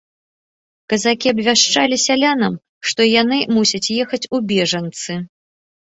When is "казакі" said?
0.93-1.27